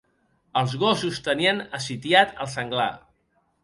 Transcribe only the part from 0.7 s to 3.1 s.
gossos tenien assitiat el senglar.